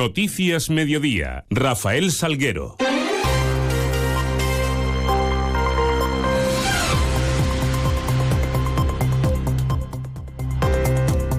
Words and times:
Noticias 0.00 0.70
Mediodía. 0.70 1.44
Rafael 1.50 2.10
Salguero. 2.10 2.78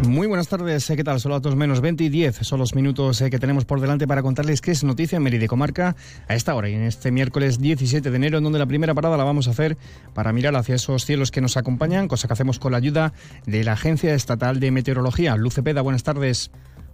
Muy 0.08 0.28
buenas 0.28 0.47
tardes, 0.47 0.86
¿qué 0.86 1.04
tal? 1.04 1.20
Son 1.20 1.32
las 1.32 1.42
2 1.42 1.55
menos 1.55 1.82
20 1.82 2.04
y 2.04 2.10
10, 2.10 2.36
son 2.42 2.60
los 2.60 2.76
minutos 2.76 3.20
eh, 3.21 3.32
que 3.32 3.39
tenemos 3.39 3.66
por 3.66 3.82
delante 3.82 4.05
para 4.05 4.21
contarles 4.21 4.62
qué 4.62 4.70
es 4.70 4.84
noticia 4.84 5.16
en 5.16 5.23
Mérida 5.23 5.48
Comarca 5.48 5.96
a 6.28 6.36
esta 6.36 6.54
hora 6.54 6.70
y 6.70 6.75
en 6.75 6.84
este 6.84 7.12
miércoles 7.12 7.59
17 7.59 8.12
de 8.12 8.16
enero, 8.16 8.38
en 8.38 8.43
donde 8.43 8.59
la 8.59 8.68
primera 8.68 8.93
parada 8.93 9.18
la 9.18 9.23
vamos 9.23 9.48
a 9.48 9.52
hacer 9.52 9.78
para 10.14 10.34
mirar 10.34 10.55
hacia 10.55 10.75
esos 10.75 11.05
cielos 11.05 11.32
que 11.32 11.41
nos 11.41 11.57
acompañan, 11.57 12.07
cosa 12.07 12.28
que 12.28 12.34
hacemos 12.34 12.59
con 12.59 12.73
la 12.73 12.78
ayuda 12.78 13.14
de 13.48 13.64
la 13.64 13.71
Agencia 13.71 14.14
Estatal 14.14 14.59
de 14.59 14.70
Meteorología. 14.70 15.36
Luce 15.36 15.64
Peda, 15.64 15.82
buenas 15.82 16.04
tardes. 16.04 16.52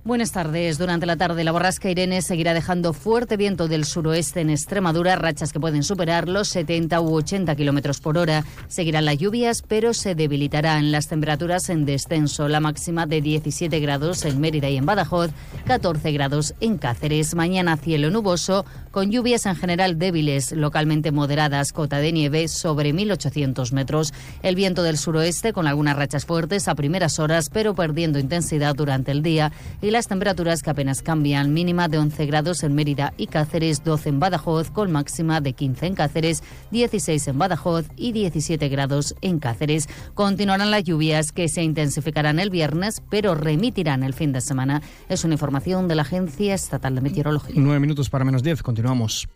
Buenas 0.07 0.31
tardes. 0.31 0.77
Durante 0.77 1.05
la 1.05 1.17
tarde, 1.17 1.43
la 1.43 1.51
borrasca 1.51 1.89
Irene 1.89 2.21
seguirá 2.21 2.53
dejando 2.53 2.93
fuerte 2.93 3.35
viento 3.35 3.67
del 3.67 3.83
suroeste 3.83 4.39
en 4.39 4.49
Extremadura, 4.49 5.17
rachas 5.17 5.51
que 5.51 5.59
pueden 5.59 5.83
superar 5.83 6.29
los 6.29 6.47
70 6.47 7.01
u 7.01 7.13
80 7.13 7.53
kilómetros 7.57 7.99
por 7.99 8.17
hora. 8.17 8.45
Seguirán 8.69 9.03
las 9.03 9.17
lluvias, 9.17 9.63
pero 9.67 9.93
se 9.93 10.15
debilitarán 10.15 10.93
las 10.93 11.09
temperaturas 11.09 11.69
en 11.69 11.83
descenso. 11.83 12.47
La 12.47 12.61
máxima 12.61 13.05
de 13.05 13.19
17 13.19 13.81
grados 13.81 14.23
en 14.23 14.39
Mérida 14.39 14.69
y 14.69 14.77
en 14.77 14.85
Badajoz, 14.85 15.31
14 15.65 16.09
grados 16.13 16.53
en 16.61 16.77
Cáceres. 16.77 17.35
Mañana 17.35 17.75
cielo 17.75 18.09
nuboso, 18.09 18.63
con 18.97 19.11
lluvias 19.11 19.45
en 19.45 19.55
general 19.55 19.99
débiles, 19.99 20.53
localmente 20.53 21.11
moderadas, 21.11 21.71
cota 21.71 21.99
de 21.99 22.11
nieve 22.11 22.47
sobre 22.47 22.95
1.800 22.95 23.71
metros. 23.71 24.11
El 24.41 24.55
viento 24.55 24.81
del 24.81 24.97
suroeste 24.97 25.53
con 25.53 25.67
algunas 25.67 25.95
rachas 25.95 26.25
fuertes 26.25 26.67
a 26.67 26.73
primeras 26.73 27.19
horas, 27.19 27.51
pero 27.53 27.75
perdiendo 27.75 28.17
intensidad 28.17 28.73
durante 28.73 29.11
el 29.11 29.21
día. 29.21 29.51
Y 29.83 29.91
las 29.91 30.07
temperaturas 30.07 30.63
que 30.63 30.71
apenas 30.71 31.03
cambian, 31.03 31.53
mínima 31.53 31.89
de 31.89 31.99
11 31.99 32.25
grados 32.25 32.63
en 32.63 32.73
Mérida 32.73 33.13
y 33.17 33.27
Cáceres, 33.27 33.83
12 33.83 34.09
en 34.09 34.19
Badajoz, 34.19 34.71
con 34.71 34.91
máxima 34.91 35.41
de 35.41 35.53
15 35.53 35.85
en 35.85 35.93
Cáceres, 35.93 36.41
16 36.71 37.27
en 37.27 37.37
Badajoz 37.37 37.85
y 37.97 38.13
17 38.13 38.67
grados 38.67 39.13
en 39.21 39.37
Cáceres. 39.37 39.87
Continuarán 40.15 40.71
las 40.71 40.83
lluvias 40.85 41.31
que 41.31 41.49
se 41.49 41.61
intensificarán 41.61 42.39
el 42.39 42.49
viernes, 42.49 43.03
pero 43.11 43.35
remitirán 43.35 44.01
el 44.01 44.15
fin 44.15 44.31
de 44.31 44.41
semana. 44.41 44.81
Es 45.07 45.23
una 45.23 45.35
información 45.35 45.87
de 45.87 45.93
la 45.93 46.01
Agencia 46.01 46.55
Estatal 46.55 46.95
de 46.95 47.01
Meteorología. 47.01 47.53
Nueve 47.57 47.79
minutos 47.79 48.09
para 48.09 48.25
menos 48.25 48.41
10, 48.41 48.63
continuamos. 48.87 49.27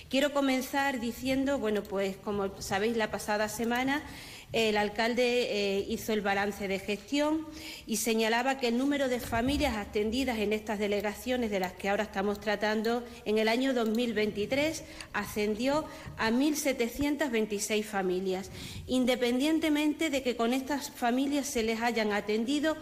Quiero 0.09 0.33
comenzar 0.33 1.01
diciendo, 1.01 1.59
bueno, 1.59 1.83
pues 1.83 2.17
como 2.17 2.63
sabéis, 2.63 2.97
la 2.97 3.11
pasada 3.11 3.49
semana 3.49 4.05
el 4.53 4.77
alcalde 4.77 5.23
eh, 5.23 5.87
hizo 5.89 6.13
el 6.13 6.23
balance 6.23 6.67
de 6.67 6.81
gestión 6.81 7.47
y 7.87 7.99
señalaba 7.99 8.59
que 8.59 8.69
el 8.69 8.79
número 8.79 9.09
de 9.09 9.21
familias 9.21 9.77
atendidas 9.77 10.39
en 10.39 10.53
estas 10.53 10.81
delegaciones 10.81 11.51
de 11.51 11.61
las 11.61 11.73
que 11.73 11.89
ahora 11.89 12.05
estamos 12.05 12.41
tratando 12.41 13.05
en 13.25 13.39
el 13.39 13.49
año 13.49 13.75
2023 13.75 14.83
ascendió 15.13 15.85
a 16.19 16.31
1.726 16.31 17.85
familias, 17.85 18.51
independientemente 18.87 20.11
de 20.11 20.23
que 20.23 20.35
con 20.35 20.53
estas 20.53 20.91
familias 20.91 21.47
se 21.47 21.63
les 21.63 21.81
hayan 21.81 22.13
atendido 22.13 22.77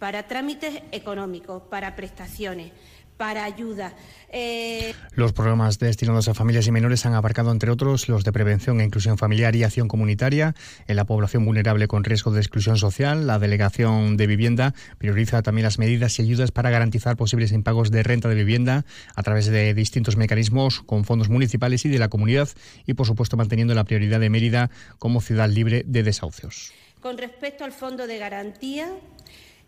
para 0.00 0.26
trámites 0.26 0.82
económicos, 0.90 1.62
para 1.70 1.94
prestaciones, 1.94 2.72
para 3.16 3.44
ayuda. 3.44 3.94
Eh, 4.28 4.94
los 5.14 5.32
programas 5.32 5.78
destinados 5.78 6.28
a 6.28 6.34
familias 6.34 6.66
y 6.66 6.72
menores 6.72 7.04
han 7.04 7.14
abarcado, 7.14 7.52
entre 7.52 7.70
otros, 7.70 8.08
los 8.08 8.24
de 8.24 8.32
prevención 8.32 8.80
e 8.80 8.84
inclusión 8.84 9.18
familiar 9.18 9.54
y 9.54 9.62
acción 9.62 9.88
comunitaria 9.88 10.54
en 10.86 10.96
la 10.96 11.04
población 11.04 11.44
vulnerable 11.44 11.86
con 11.88 12.04
riesgo 12.04 12.30
de 12.32 12.40
exclusión 12.40 12.76
social. 12.78 13.26
La 13.26 13.38
Delegación 13.38 14.16
de 14.16 14.26
Vivienda 14.26 14.74
prioriza 14.98 15.42
también 15.42 15.64
las 15.64 15.78
medidas 15.78 16.18
y 16.18 16.22
ayudas 16.22 16.50
para 16.50 16.70
garantizar 16.70 17.16
posibles 17.16 17.52
impagos 17.52 17.90
de 17.90 18.02
renta 18.02 18.28
de 18.28 18.34
vivienda 18.34 18.84
a 19.14 19.22
través 19.22 19.46
de 19.46 19.74
distintos 19.74 20.16
mecanismos 20.16 20.80
con 20.80 21.04
fondos 21.04 21.28
municipales 21.28 21.84
y 21.84 21.88
de 21.88 21.98
la 21.98 22.08
comunidad 22.08 22.48
y, 22.86 22.94
por 22.94 23.06
supuesto, 23.06 23.36
manteniendo 23.36 23.74
la 23.74 23.84
prioridad 23.84 24.20
de 24.20 24.30
Mérida 24.30 24.70
como 24.98 25.20
ciudad 25.20 25.48
libre 25.48 25.84
de 25.86 26.02
desahucios. 26.02 26.72
Con 27.00 27.18
respecto 27.18 27.64
al 27.64 27.72
fondo 27.72 28.06
de 28.06 28.18
garantía, 28.18 28.88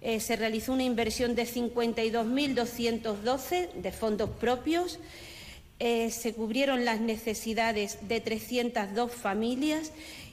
eh, 0.04 0.20
se 0.20 0.36
realizó 0.36 0.72
una 0.74 0.82
inversión 0.82 1.34
de 1.34 1.46
52.212 1.46 3.72
de 3.72 3.90
fondos 3.90 4.28
propios. 4.28 4.98
Eh, 5.78 6.10
se 6.10 6.34
cubrieron 6.34 6.84
las 6.84 7.00
necesidades 7.00 8.06
de 8.06 8.20
302 8.20 9.10
familias 9.10 9.92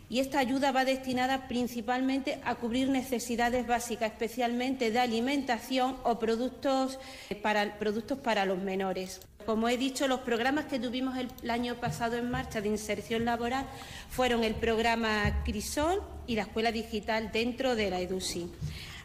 y 0.10 0.20
esta 0.20 0.40
ayuda 0.40 0.74
va 0.74 0.84
destinada 0.84 1.48
principalmente 1.48 2.40
a 2.44 2.56
cubrir 2.56 2.90
necesidades 2.90 3.66
básicas, 3.66 4.12
especialmente 4.12 4.92
de 4.92 5.00
alimentación 5.00 5.96
o 6.04 6.20
productos 6.20 7.00
eh, 7.30 7.36
para, 7.36 7.80
productos 7.80 8.18
para 8.18 8.46
los 8.46 8.60
menores. 8.60 9.22
Como 9.46 9.70
he 9.70 9.78
dicho, 9.78 10.10
los 10.10 10.20
programas 10.20 10.66
que 10.66 10.80
tuvimos 10.80 11.18
el, 11.18 11.30
el, 11.44 11.50
año 11.50 11.76
pasado 11.76 12.18
en 12.18 12.30
marcha 12.30 12.60
de 12.60 12.68
inserción 12.68 13.24
laboral 13.24 13.66
fueron 14.10 14.44
el 14.44 14.56
programa 14.56 15.44
Crisol 15.46 16.04
y 16.28 16.36
la 16.36 16.42
Escuela 16.42 16.74
Digital 16.74 17.32
dentro 17.32 17.78
de 17.78 17.90
la 17.90 18.02
EDUSI. 18.02 18.50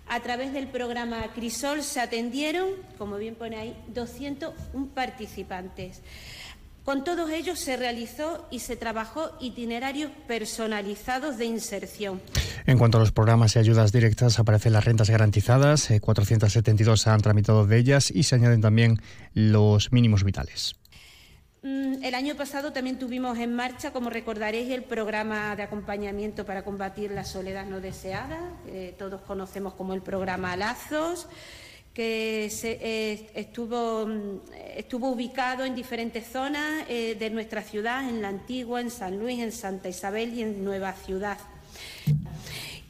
A 0.09 0.21
través 0.21 0.53
del 0.53 0.69
programa 0.69 1.33
Crisol 1.35 1.83
se 1.83 2.01
atendieron, 2.01 2.69
como 2.97 3.17
bien 3.17 3.35
pone 3.35 3.57
ahí, 3.57 3.77
201 3.89 4.89
participantes. 4.95 6.03
Con 6.85 7.03
todos 7.03 7.31
ellos 7.31 7.59
se 7.59 7.77
realizó 7.77 8.47
y 8.49 8.61
se 8.61 8.77
trabajó 8.77 9.33
itinerarios 9.41 10.13
personalizados 10.29 11.37
de 11.37 11.45
inserción. 11.47 12.21
En 12.65 12.79
cuanto 12.79 12.99
a 12.99 13.01
los 13.01 13.11
programas 13.11 13.57
y 13.57 13.59
ayudas 13.59 13.91
directas, 13.91 14.39
aparecen 14.39 14.73
las 14.73 14.85
rentas 14.85 15.11
garantizadas, 15.11 15.89
472 16.01 17.01
se 17.01 17.11
han 17.11 17.23
tramitado 17.23 17.67
de 17.67 17.79
ellas 17.79 18.13
y 18.13 18.23
se 18.23 18.37
añaden 18.37 18.61
también 18.61 19.03
los 19.35 19.91
mínimos 19.91 20.23
vitales. 20.23 20.77
Mm, 21.63 22.05
el 22.05 22.15
año 22.15 22.37
pasado 22.37 22.73
también 22.73 22.99
tuvimos 22.99 23.39
en 23.39 23.55
marcha, 23.55 23.93
como 23.93 24.11
recordaréis, 24.11 24.71
el 24.71 24.85
programa 24.85 25.57
de 25.57 25.63
acompañamiento 25.63 26.45
para 26.45 26.65
combatir 26.65 27.11
la 27.11 27.25
soledad 27.25 27.67
no 27.67 27.81
deseada, 27.81 28.39
que 28.65 28.95
todos 28.99 29.23
conocemos 29.23 29.75
como 29.75 29.95
el 29.95 30.03
programa 30.03 30.57
Lazos, 30.57 31.27
que 31.95 32.49
se, 32.51 32.79
eh, 32.83 33.31
estuvo, 33.35 34.07
mm, 34.07 34.41
estuvo, 34.77 35.09
ubicado 35.09 35.65
en 35.65 35.75
diferentes 35.75 36.27
zonas 36.27 36.85
eh, 36.89 37.17
de 37.19 37.31
nuestra 37.31 37.63
ciudad, 37.63 38.07
en 38.07 38.21
La 38.21 38.29
Antigua, 38.29 38.81
en 38.83 38.91
San 38.91 39.19
Luis, 39.19 39.41
en 39.41 39.51
Santa 39.51 39.89
Isabel 39.89 40.35
y 40.35 40.43
en 40.43 40.63
Nueva 40.63 40.93
Ciudad. 40.93 41.39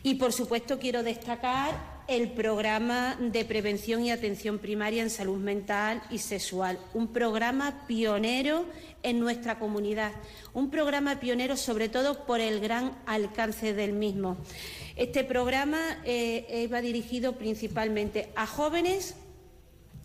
Y, 0.03 0.17
por 0.17 0.33
supuesto, 0.33 0.79
quiero 0.79 1.03
destacar 1.03 1.96
el 2.09 2.31
programa 2.31 3.17
de 3.19 3.45
prevención 3.45 4.05
y 4.05 4.11
atención 4.11 4.59
primaria 4.59 5.03
en 5.03 5.11
salud 5.11 5.39
mental 5.39 6.03
y 6.11 6.19
sexual, 6.19 6.79
un 6.95 7.09
programa 7.09 7.87
pionero 7.87 8.67
en 9.03 9.19
nuestra 9.19 9.59
comunidad, 9.59 10.13
un 10.55 10.71
programa 10.71 11.19
pionero 11.19 11.57
sobre 11.57 11.89
todo 11.89 12.25
por 12.25 12.41
el 12.41 12.61
gran 12.61 12.97
alcance 13.07 13.73
del 13.73 13.93
mismo. 13.93 14.37
Este 14.95 15.25
programa 15.25 15.99
eh, 16.05 16.69
va 16.73 16.81
dirigido 16.81 17.37
principalmente 17.37 18.31
a 18.37 18.47
jóvenes 18.47 19.17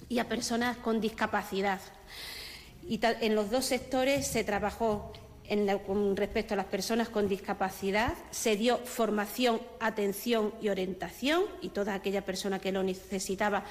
y 0.09 0.19
a 0.19 0.27
personas 0.27 0.77
con 0.77 1.01
discapacidad. 1.01 1.81
Y 2.87 2.99
en 3.03 3.35
los 3.35 3.51
dos 3.51 3.65
sectores 3.65 4.27
se 4.27 4.43
trabajó 4.43 5.13
con 5.85 6.15
respecto 6.15 6.53
a 6.53 6.57
las 6.57 6.67
personas 6.67 7.09
con 7.09 7.27
discapacidad, 7.27 8.13
se 8.31 8.55
dio 8.55 8.77
formación, 8.77 9.61
atención 9.79 10.53
y 10.61 10.69
orientación, 10.69 11.43
y 11.61 11.69
toda 11.69 11.93
aquella 11.93 12.23
persona 12.23 12.59
que 12.59 12.71
lo 12.71 12.83
necesitaba, 12.83 13.65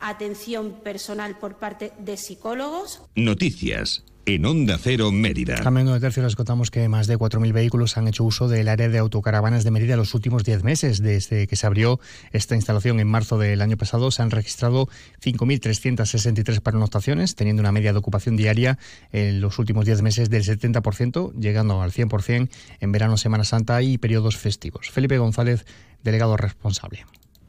atención 0.00 0.80
personal 0.82 1.36
por 1.38 1.56
parte 1.56 1.92
de 1.98 2.16
psicólogos. 2.16 3.02
Noticias. 3.16 4.04
En 4.26 4.46
Onda 4.46 4.78
Cero 4.78 5.10
Mérida. 5.12 5.56
Cambiando 5.62 5.92
de 5.92 6.00
tercio, 6.00 6.22
les 6.22 6.36
contamos 6.36 6.70
que 6.70 6.88
más 6.88 7.06
de 7.06 7.18
4.000 7.18 7.52
vehículos 7.52 7.96
han 7.96 8.08
hecho 8.08 8.24
uso 8.24 8.48
del 8.48 8.68
área 8.68 8.88
de 8.88 8.98
autocaravanas 8.98 9.64
de 9.64 9.70
Mérida 9.70 9.96
los 9.96 10.14
últimos 10.14 10.44
10 10.44 10.64
meses. 10.64 11.02
Desde 11.02 11.46
que 11.46 11.56
se 11.56 11.66
abrió 11.66 12.00
esta 12.32 12.54
instalación 12.54 13.00
en 13.00 13.08
marzo 13.08 13.38
del 13.38 13.62
año 13.62 13.76
pasado, 13.76 14.10
se 14.10 14.22
han 14.22 14.30
registrado 14.30 14.88
5.363 15.22 16.60
pernoctaciones, 16.60 17.34
teniendo 17.34 17.60
una 17.60 17.72
media 17.72 17.92
de 17.92 17.98
ocupación 17.98 18.36
diaria 18.36 18.78
en 19.12 19.40
los 19.40 19.58
últimos 19.58 19.84
10 19.84 20.02
meses 20.02 20.30
del 20.30 20.44
70%, 20.44 21.32
llegando 21.38 21.82
al 21.82 21.92
100% 21.92 22.48
en 22.80 22.92
verano, 22.92 23.16
Semana 23.16 23.44
Santa 23.44 23.82
y 23.82 23.98
periodos 23.98 24.36
festivos. 24.36 24.90
Felipe 24.90 25.18
González, 25.18 25.64
delegado 26.02 26.36
responsable 26.36 27.04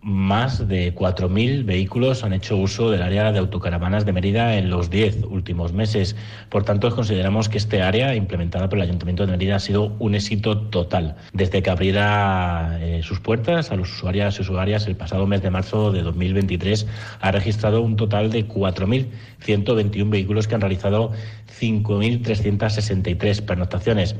más 0.05 0.67
de 0.67 0.93
4.000 0.93 1.65
vehículos 1.65 2.23
han 2.23 2.31
hecho 2.31 2.57
uso 2.57 2.91
del 2.91 3.01
área 3.01 3.31
de 3.31 3.39
autocaravanas 3.39 4.05
de 4.05 4.13
Mérida 4.13 4.55
en 4.55 4.69
los 4.69 4.91
10 4.91 5.23
últimos 5.23 5.73
meses. 5.73 6.15
Por 6.49 6.63
tanto, 6.63 6.95
consideramos 6.95 7.49
que 7.49 7.57
este 7.57 7.81
área 7.81 8.13
implementada 8.13 8.69
por 8.69 8.77
el 8.77 8.83
Ayuntamiento 8.83 9.25
de 9.25 9.31
Mérida 9.31 9.55
ha 9.55 9.59
sido 9.59 9.95
un 9.97 10.13
éxito 10.13 10.59
total. 10.59 11.15
Desde 11.33 11.63
que 11.63 11.71
abriera 11.71 12.77
eh, 12.81 13.01
sus 13.01 13.19
puertas 13.19 13.71
a 13.71 13.75
los 13.75 13.91
usuarios 13.91 14.37
y 14.37 14.43
usuarias 14.43 14.85
el 14.85 14.95
pasado 14.95 15.25
mes 15.25 15.41
de 15.41 15.49
marzo 15.49 15.91
de 15.91 16.03
2023, 16.03 16.85
ha 17.21 17.31
registrado 17.31 17.81
un 17.81 17.95
total 17.95 18.29
de 18.29 18.47
4.121 18.47 20.07
vehículos 20.11 20.47
que 20.47 20.53
han 20.53 20.61
realizado 20.61 21.13
5.363 21.59 23.41
pernoctaciones, 23.43 24.15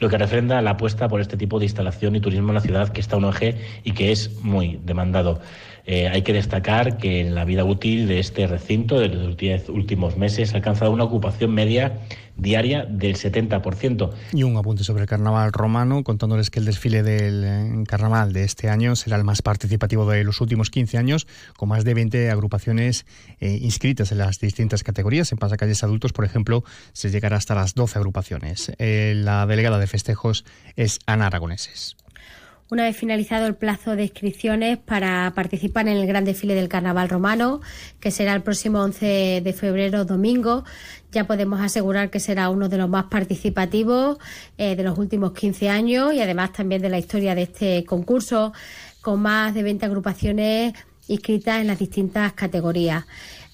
lo 0.00 0.08
que 0.08 0.18
refrenda 0.18 0.60
la 0.62 0.70
apuesta 0.70 1.06
por 1.08 1.20
este 1.20 1.36
tipo 1.36 1.60
de 1.60 1.66
instalación 1.66 2.16
y 2.16 2.20
turismo 2.20 2.48
en 2.48 2.54
la 2.56 2.60
ciudad 2.60 2.88
que 2.88 3.00
está 3.00 3.16
un 3.16 3.26
eje 3.26 3.54
y 3.84 3.92
que 3.92 4.10
es 4.10 4.42
muy 4.42 4.80
demandado. 4.84 5.27
Eh, 5.90 6.06
hay 6.06 6.20
que 6.20 6.34
destacar 6.34 6.98
que 6.98 7.22
en 7.22 7.34
la 7.34 7.46
vida 7.46 7.64
útil 7.64 8.08
de 8.08 8.20
este 8.20 8.46
recinto 8.46 9.00
de 9.00 9.08
los 9.08 9.38
10 9.38 9.70
últimos 9.70 10.18
meses 10.18 10.52
ha 10.52 10.56
alcanzado 10.56 10.90
una 10.90 11.04
ocupación 11.04 11.54
media 11.54 12.00
diaria 12.36 12.84
del 12.84 13.16
70%. 13.16 14.10
Y 14.34 14.42
un 14.42 14.58
apunte 14.58 14.84
sobre 14.84 15.04
el 15.04 15.08
carnaval 15.08 15.50
romano, 15.50 16.04
contándoles 16.04 16.50
que 16.50 16.58
el 16.58 16.66
desfile 16.66 17.02
del 17.02 17.42
eh, 17.42 17.84
carnaval 17.88 18.34
de 18.34 18.44
este 18.44 18.68
año 18.68 18.96
será 18.96 19.16
el 19.16 19.24
más 19.24 19.40
participativo 19.40 20.06
de 20.10 20.24
los 20.24 20.42
últimos 20.42 20.68
15 20.68 20.98
años, 20.98 21.26
con 21.56 21.70
más 21.70 21.84
de 21.84 21.94
20 21.94 22.30
agrupaciones 22.30 23.06
eh, 23.40 23.58
inscritas 23.62 24.12
en 24.12 24.18
las 24.18 24.40
distintas 24.40 24.82
categorías. 24.82 25.32
En 25.32 25.38
pasacalles 25.38 25.82
adultos, 25.84 26.12
por 26.12 26.26
ejemplo, 26.26 26.64
se 26.92 27.10
llegará 27.10 27.38
hasta 27.38 27.54
las 27.54 27.74
12 27.74 27.98
agrupaciones. 27.98 28.72
la 28.78 29.46
delegada 29.46 29.78
de 29.78 29.86
festejos 29.86 30.44
es 30.76 30.98
Ana 31.06 31.28
Aragoneses 31.28 31.96
una 32.70 32.84
vez 32.84 32.96
finalizado 32.96 33.46
el 33.46 33.54
plazo 33.54 33.96
de 33.96 34.04
inscripciones 34.04 34.76
para 34.76 35.32
participar 35.34 35.88
en 35.88 35.96
el 35.96 36.06
gran 36.06 36.24
desfile 36.24 36.54
del 36.54 36.68
Carnaval 36.68 37.08
Romano, 37.08 37.60
que 37.98 38.10
será 38.10 38.34
el 38.34 38.42
próximo 38.42 38.80
11 38.80 39.40
de 39.42 39.52
febrero, 39.54 40.04
domingo. 40.04 40.64
Ya 41.10 41.26
podemos 41.26 41.60
asegurar 41.60 42.10
que 42.10 42.20
será 42.20 42.50
uno 42.50 42.68
de 42.68 42.76
los 42.76 42.88
más 42.88 43.06
participativos 43.06 44.18
eh, 44.58 44.76
de 44.76 44.82
los 44.82 44.98
últimos 44.98 45.32
15 45.32 45.70
años 45.70 46.12
y 46.12 46.20
además 46.20 46.52
también 46.52 46.82
de 46.82 46.90
la 46.90 46.98
historia 46.98 47.34
de 47.34 47.42
este 47.42 47.84
concurso, 47.84 48.52
con 49.00 49.22
más 49.22 49.54
de 49.54 49.62
20 49.62 49.86
agrupaciones 49.86 50.74
inscritas 51.06 51.62
en 51.62 51.68
las 51.68 51.78
distintas 51.78 52.34
categorías 52.34 53.06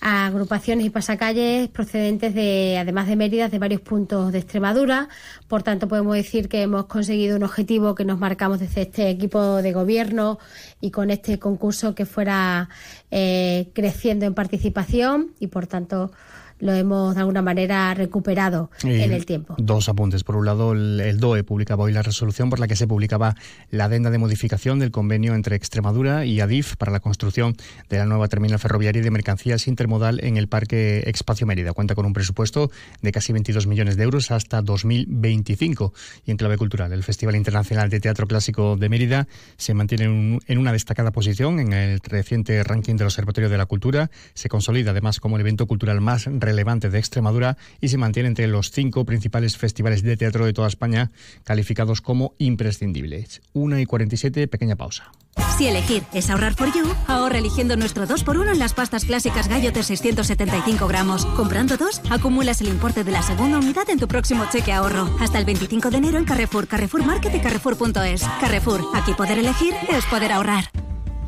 agrupaciones 0.04 0.84
y 0.84 0.90
pasacalles 0.90 1.68
procedentes 1.70 2.34
de, 2.34 2.76
además 2.78 3.08
de 3.08 3.16
Mérida, 3.16 3.48
de 3.48 3.58
varios 3.58 3.80
puntos 3.80 4.32
de 4.32 4.38
Extremadura. 4.38 5.08
Por 5.48 5.62
tanto, 5.62 5.88
podemos 5.88 6.14
decir 6.14 6.50
que 6.50 6.60
hemos 6.60 6.84
conseguido 6.84 7.36
un 7.38 7.42
objetivo 7.42 7.94
que 7.94 8.04
nos 8.04 8.18
marcamos 8.18 8.60
desde 8.60 8.82
este 8.82 9.08
equipo 9.08 9.62
de 9.62 9.72
gobierno 9.72 10.38
y 10.82 10.90
con 10.90 11.10
este 11.10 11.38
concurso 11.38 11.94
que 11.94 12.04
fuera 12.04 12.68
eh, 13.10 13.70
creciendo 13.72 14.26
en 14.26 14.34
participación 14.34 15.30
y, 15.40 15.46
por 15.46 15.66
tanto, 15.66 16.12
lo 16.60 16.72
hemos 16.72 17.14
de 17.14 17.20
alguna 17.20 17.42
manera 17.42 17.92
recuperado 17.94 18.70
en 18.82 19.12
el 19.12 19.26
tiempo. 19.26 19.54
Dos 19.58 19.88
apuntes. 19.88 20.24
Por 20.24 20.36
un 20.36 20.46
lado, 20.46 20.72
el, 20.72 21.18
DOE 21.18 21.44
publicaba 21.44 21.84
hoy 21.84 21.92
la 21.92 22.02
resolución 22.02 22.50
por 22.50 22.60
la 22.60 22.66
que 22.66 22.76
se 22.76 22.86
publicaba 22.86 23.34
la 23.70 23.84
adenda 23.84 24.10
de 24.10 24.18
modificación 24.18 24.78
del 24.78 24.90
convenio 24.90 25.34
entre 25.34 25.56
Extremadura 25.56 26.24
y 26.24 26.40
ADIF 26.40 26.76
para 26.76 26.92
la 26.92 27.00
construcción 27.00 27.56
de 27.88 27.98
la 27.98 28.06
nueva 28.06 28.28
terminal 28.28 28.58
ferroviaria 28.58 29.02
de 29.02 29.10
mercancías 29.10 29.66
intermodal 29.68 30.20
en 30.22 30.36
el 30.36 30.48
Parque 30.48 31.02
Espacio 31.06 31.46
Mérida. 31.46 31.72
Cuenta 31.72 31.94
con 31.94 32.06
un 32.06 32.12
presupuesto 32.12 32.70
de 33.02 33.12
casi 33.12 33.32
22 33.32 33.66
millones 33.66 33.96
de 33.96 34.04
euros 34.04 34.30
hasta 34.30 34.62
2025. 34.62 35.92
Y 36.24 36.30
en 36.30 36.36
clave 36.36 36.56
cultural, 36.56 36.92
el 36.92 37.02
Festival 37.02 37.36
Internacional 37.36 37.90
de 37.90 38.00
Teatro 38.00 38.26
Clásico 38.26 38.76
de 38.76 38.88
Mérida 38.88 39.26
se 39.56 39.74
mantiene 39.74 40.40
en 40.46 40.58
una 40.58 40.72
destacada 40.72 41.10
posición 41.10 41.60
en 41.60 41.72
el 41.72 42.00
reciente 42.00 42.62
ranking 42.62 42.96
del 42.96 43.06
Observatorio 43.06 43.50
de 43.50 43.58
la 43.58 43.66
Cultura. 43.66 44.10
Se 44.34 44.48
consolida 44.48 44.92
además 44.92 45.20
como 45.20 45.36
el 45.36 45.40
evento 45.40 45.66
cultural 45.66 46.00
más 46.00 46.26
relevante 46.44 46.91
de 46.91 46.99
Extremadura 46.99 47.56
y 47.81 47.88
se 47.88 47.99
mantiene 47.99 48.29
entre 48.29 48.46
los 48.46 48.70
cinco 48.70 49.05
principales 49.05 49.56
festivales 49.56 50.02
de 50.02 50.17
teatro 50.17 50.46
de 50.46 50.52
toda 50.52 50.69
España 50.69 51.11
calificados 51.44 52.00
como 52.00 52.35
imprescindibles. 52.38 53.43
1 53.52 53.79
y 53.79 53.87
47, 53.87 54.49
pequeña 54.49 54.76
pausa. 54.76 55.12
Si 55.58 55.67
elegir 55.67 56.02
es 56.12 56.31
ahorrar 56.31 56.55
for 56.55 56.73
you, 56.73 56.85
ahorra 57.06 57.38
eligiendo 57.38 57.76
nuestro 57.76 58.06
2x1 58.06 58.52
en 58.52 58.58
las 58.58 58.75
pastas 58.75 59.05
clásicas 59.05 59.49
Gallo 59.49 59.73
de 59.73 59.82
675 59.82 60.87
gramos. 60.87 61.26
Comprando 61.26 61.76
dos, 61.76 62.00
acumulas 62.11 62.61
el 62.61 62.69
importe 62.69 63.05
de 63.05 63.12
la 63.12 63.23
segunda 63.23 63.58
unidad 63.58 63.88
en 63.91 63.99
tu 63.99 64.08
próximo 64.08 64.46
cheque 64.50 64.73
ahorro. 64.73 65.17
Hasta 65.20 65.38
el 65.38 65.44
25 65.44 65.91
de 65.91 65.96
enero 65.96 66.19
en 66.19 66.25
Carrefour, 66.25 66.67
Carrefour 66.67 67.05
Market 67.05 67.35
Carrefour.es. 67.43 68.23
Carrefour, 68.41 68.81
aquí 68.94 69.12
poder 69.14 69.38
elegir 69.38 69.75
es 69.91 70.05
poder 70.06 70.32
ahorrar. 70.32 70.73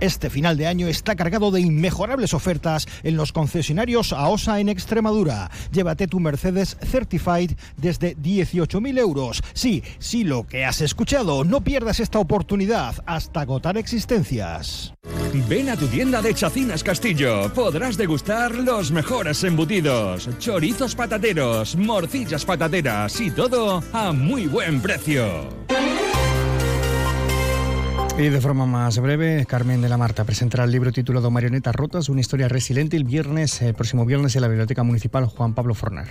Este 0.00 0.30
final 0.30 0.56
de 0.56 0.66
año 0.66 0.88
está 0.88 1.14
cargado 1.14 1.50
de 1.50 1.60
inmejorables 1.60 2.32
ofertas 2.32 2.88
en 3.02 3.16
los 3.16 3.32
concesionarios 3.32 4.14
AOSA 4.14 4.60
en 4.60 4.70
Extremadura. 4.70 5.50
Llévate 5.72 6.06
tu 6.06 6.20
Mercedes 6.20 6.78
Certified 6.82 7.52
desde 7.76 8.16
18.000 8.16 8.98
euros. 8.98 9.42
Sí, 9.52 9.82
sí, 9.98 10.24
lo 10.24 10.46
que 10.46 10.64
has 10.64 10.80
escuchado. 10.80 11.44
No 11.44 11.62
pierdas 11.62 12.00
esta 12.00 12.18
oportunidad 12.18 12.96
hasta 13.04 13.42
agotar 13.42 13.76
existencias. 13.76 14.94
Ven 15.48 15.68
a 15.68 15.76
tu 15.76 15.86
tienda 15.86 16.22
de 16.22 16.34
Chacinas 16.34 16.82
Castillo. 16.82 17.52
Podrás 17.52 17.96
degustar 17.96 18.54
los 18.54 18.90
mejores 18.90 19.44
embutidos, 19.44 20.28
chorizos 20.38 20.94
patateros, 20.94 21.76
morcillas 21.76 22.44
patateras 22.44 23.20
y 23.20 23.30
todo 23.30 23.82
a 23.92 24.12
muy 24.12 24.46
buen 24.46 24.80
precio. 24.80 25.59
Y 28.18 28.28
de 28.28 28.40
forma 28.40 28.66
más 28.66 28.98
breve, 28.98 29.46
Carmen 29.46 29.80
de 29.80 29.88
la 29.88 29.96
Marta 29.96 30.24
presentará 30.24 30.64
el 30.64 30.70
libro 30.70 30.92
titulado 30.92 31.30
Marionetas 31.30 31.74
Rotas, 31.74 32.08
una 32.08 32.20
historia 32.20 32.48
resiliente 32.48 32.96
el 32.96 33.04
viernes, 33.04 33.62
el 33.62 33.74
próximo 33.74 34.04
viernes 34.04 34.36
en 34.36 34.42
la 34.42 34.48
Biblioteca 34.48 34.82
Municipal 34.82 35.24
Juan 35.26 35.54
Pablo 35.54 35.74
Forner. 35.74 36.08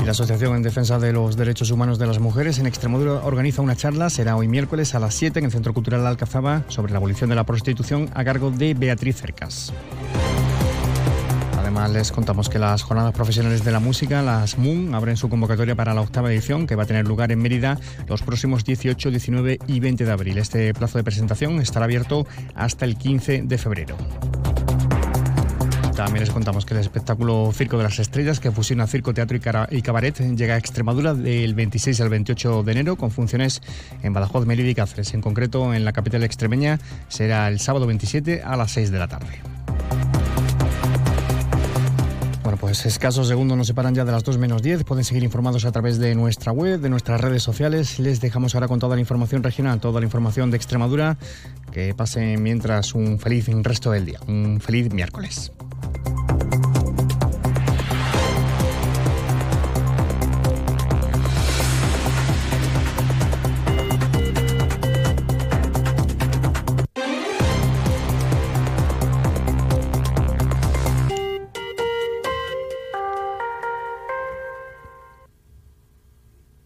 Y 0.00 0.04
la 0.04 0.12
Asociación 0.12 0.54
en 0.54 0.62
Defensa 0.62 1.00
de 1.00 1.12
los 1.12 1.36
Derechos 1.36 1.72
Humanos 1.72 1.98
de 1.98 2.06
las 2.06 2.20
Mujeres 2.20 2.58
en 2.58 2.66
Extremadura 2.66 3.24
organiza 3.24 3.62
una 3.62 3.74
charla, 3.74 4.08
será 4.08 4.36
hoy 4.36 4.46
miércoles 4.46 4.94
a 4.94 5.00
las 5.00 5.14
7 5.14 5.40
en 5.40 5.46
el 5.46 5.50
Centro 5.50 5.74
Cultural 5.74 6.06
Alcazaba, 6.06 6.62
sobre 6.68 6.92
la 6.92 6.98
abolición 6.98 7.30
de 7.30 7.36
la 7.36 7.44
prostitución 7.44 8.08
a 8.14 8.24
cargo 8.24 8.52
de 8.52 8.74
Beatriz 8.74 9.16
Cercas 9.16 9.72
les 11.92 12.10
contamos 12.10 12.48
que 12.48 12.58
las 12.58 12.82
jornadas 12.82 13.12
profesionales 13.12 13.62
de 13.62 13.70
la 13.70 13.80
música, 13.80 14.22
las 14.22 14.58
MUN, 14.58 14.94
abren 14.94 15.16
su 15.16 15.28
convocatoria 15.28 15.76
para 15.76 15.94
la 15.94 16.00
octava 16.00 16.32
edición 16.32 16.66
que 16.66 16.74
va 16.74 16.82
a 16.82 16.86
tener 16.86 17.06
lugar 17.06 17.30
en 17.32 17.38
Mérida 17.38 17.78
los 18.08 18.22
próximos 18.22 18.64
18, 18.64 19.10
19 19.10 19.58
y 19.66 19.80
20 19.80 20.04
de 20.04 20.10
abril. 20.10 20.38
Este 20.38 20.72
plazo 20.74 20.98
de 20.98 21.04
presentación 21.04 21.60
estará 21.60 21.84
abierto 21.84 22.26
hasta 22.54 22.86
el 22.86 22.96
15 22.96 23.42
de 23.42 23.58
febrero. 23.58 23.96
También 25.94 26.20
les 26.24 26.30
contamos 26.30 26.66
que 26.66 26.74
el 26.74 26.80
espectáculo 26.80 27.52
Circo 27.52 27.76
de 27.76 27.84
las 27.84 27.98
Estrellas, 27.98 28.40
que 28.40 28.50
fusiona 28.50 28.86
circo, 28.86 29.14
teatro 29.14 29.38
y 29.70 29.82
cabaret, 29.82 30.18
llega 30.36 30.54
a 30.54 30.58
Extremadura 30.58 31.14
del 31.14 31.54
26 31.54 32.00
al 32.00 32.08
28 32.08 32.62
de 32.64 32.72
enero 32.72 32.96
con 32.96 33.10
funciones 33.10 33.62
en 34.02 34.12
Badajoz, 34.12 34.44
Mérida 34.46 34.68
y 34.68 34.74
Cáceres. 34.74 35.14
En 35.14 35.20
concreto, 35.20 35.72
en 35.72 35.84
la 35.84 35.92
capital 35.92 36.24
extremeña 36.24 36.80
será 37.08 37.48
el 37.48 37.60
sábado 37.60 37.86
27 37.86 38.42
a 38.42 38.56
las 38.56 38.72
6 38.72 38.90
de 38.90 38.98
la 38.98 39.08
tarde. 39.08 39.55
Pues 42.66 42.84
escasos 42.84 43.28
segundos 43.28 43.56
nos 43.56 43.68
separan 43.68 43.94
ya 43.94 44.04
de 44.04 44.10
las 44.10 44.24
2 44.24 44.38
menos 44.38 44.60
10. 44.60 44.82
Pueden 44.82 45.04
seguir 45.04 45.22
informados 45.22 45.64
a 45.66 45.70
través 45.70 46.00
de 46.00 46.16
nuestra 46.16 46.50
web, 46.50 46.80
de 46.80 46.88
nuestras 46.88 47.20
redes 47.20 47.40
sociales. 47.40 48.00
Les 48.00 48.20
dejamos 48.20 48.56
ahora 48.56 48.66
con 48.66 48.80
toda 48.80 48.96
la 48.96 49.00
información 49.00 49.44
regional, 49.44 49.78
toda 49.78 50.00
la 50.00 50.06
información 50.06 50.50
de 50.50 50.56
Extremadura. 50.56 51.16
Que 51.70 51.94
pasen 51.94 52.42
mientras 52.42 52.92
un 52.92 53.20
feliz 53.20 53.46
resto 53.62 53.92
del 53.92 54.06
día. 54.06 54.18
Un 54.26 54.60
feliz 54.60 54.92
miércoles. 54.92 55.52